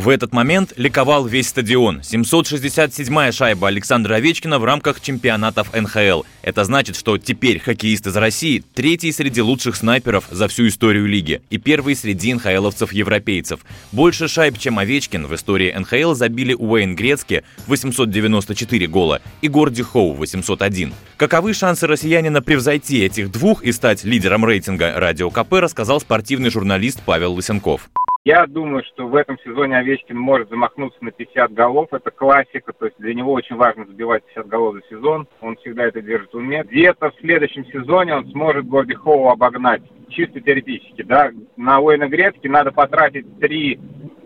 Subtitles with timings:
[0.00, 2.00] В этот момент ликовал весь стадион.
[2.00, 6.22] 767-я шайба Александра Овечкина в рамках чемпионатов НХЛ.
[6.40, 11.42] Это значит, что теперь хоккеист из России третий среди лучших снайперов за всю историю лиги
[11.50, 13.60] и первый среди НХЛовцев-европейцев.
[13.92, 20.14] Больше шайб, чем Овечкин, в истории НХЛ забили Уэйн Грецки 894 гола и Горди Хоу
[20.14, 20.94] 801.
[21.18, 27.02] Каковы шансы россиянина превзойти этих двух и стать лидером рейтинга Радио КП, рассказал спортивный журналист
[27.04, 27.90] Павел Лысенков.
[28.24, 31.88] Я думаю, что в этом сезоне Овечкин может замахнуться на 50 голов.
[31.92, 35.26] Это классика, то есть для него очень важно забивать 50 голов за сезон.
[35.40, 36.62] Он всегда это держит в уме.
[36.62, 39.80] Где-то в следующем сезоне он сможет Горди Хоу обогнать.
[40.10, 41.30] Чисто теоретически, да.
[41.56, 43.80] На Уэйна Грецки надо потратить три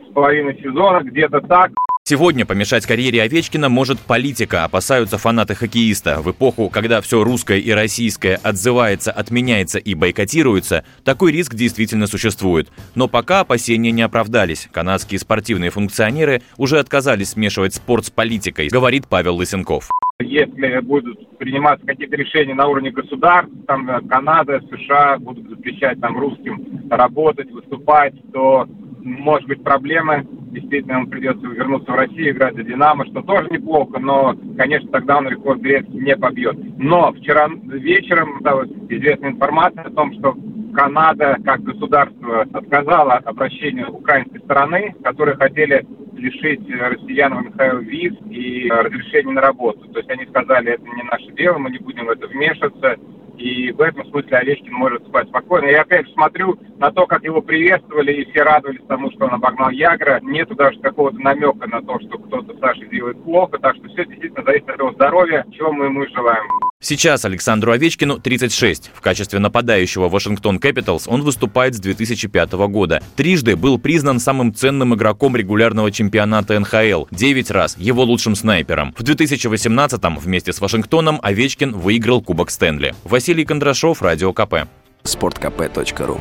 [0.08, 1.70] с половиной сезона, где-то так.
[2.06, 6.20] Сегодня помешать карьере Овечкина может политика, опасаются фанаты хоккеиста.
[6.20, 12.70] В эпоху, когда все русское и российское отзывается, отменяется и бойкотируется, такой риск действительно существует.
[12.94, 14.68] Но пока опасения не оправдались.
[14.70, 19.88] Канадские спортивные функционеры уже отказались смешивать спорт с политикой, говорит Павел Лысенков.
[20.20, 26.18] Если будут приниматься какие-то решения на уровне государств, там э, Канада, США будут запрещать там
[26.18, 28.68] русским работать, выступать, то
[29.02, 30.26] может быть проблемы.
[30.54, 35.18] Действительно, ему придется вернуться в Россию, играть за «Динамо», что тоже неплохо, но, конечно, тогда
[35.18, 36.56] он рекорд Грецкий не побьет.
[36.78, 40.36] Но вчера вечером стала известная информация о том, что
[40.72, 45.84] Канада, как государство, отказала обращению украинской стороны, которые хотели
[46.16, 49.88] лишить россиян в НХЛ виз и разрешения на работу.
[49.88, 52.96] То есть они сказали, это не наше дело, мы не будем в это вмешиваться.
[53.44, 55.66] И в этом смысле Овечкин может спать спокойно.
[55.66, 59.34] Я опять же смотрю на то, как его приветствовали, и все радовались тому, что он
[59.34, 60.18] обогнал Ягра.
[60.22, 63.58] Нету даже какого-то намека на то, что кто-то Саше делает плохо.
[63.58, 66.63] Так что все действительно зависит от его здоровья, чего мы ему и желаем.
[66.84, 68.90] Сейчас Александру Овечкину 36.
[68.94, 73.02] В качестве нападающего Вашингтон Capitals он выступает с 2005 года.
[73.16, 77.06] Трижды был признан самым ценным игроком регулярного чемпионата НХЛ.
[77.10, 78.94] Девять раз его лучшим снайпером.
[78.98, 82.94] В 2018 вместе с Вашингтоном Овечкин выиграл Кубок Стэнли.
[83.04, 84.68] Василий Кондрашов, Радио КП.
[85.04, 86.20] Спорткп.ру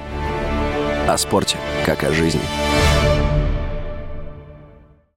[1.09, 2.39] О спорте, как о жизни.